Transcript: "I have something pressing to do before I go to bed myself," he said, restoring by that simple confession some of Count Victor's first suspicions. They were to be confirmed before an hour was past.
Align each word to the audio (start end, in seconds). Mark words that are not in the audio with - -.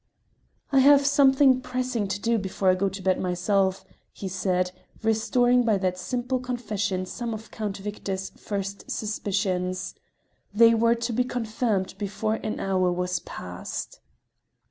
"I 0.71 0.79
have 0.79 1.05
something 1.05 1.61
pressing 1.61 2.07
to 2.07 2.19
do 2.19 2.39
before 2.39 2.71
I 2.71 2.73
go 2.73 2.89
to 2.89 3.01
bed 3.03 3.19
myself," 3.19 3.85
he 4.11 4.27
said, 4.27 4.71
restoring 5.03 5.63
by 5.63 5.77
that 5.77 5.95
simple 5.99 6.39
confession 6.39 7.05
some 7.05 7.35
of 7.35 7.51
Count 7.51 7.77
Victor's 7.77 8.31
first 8.31 8.89
suspicions. 8.89 9.93
They 10.51 10.73
were 10.73 10.95
to 10.95 11.13
be 11.13 11.23
confirmed 11.23 11.93
before 11.99 12.39
an 12.41 12.59
hour 12.59 12.91
was 12.91 13.19
past. 13.19 13.99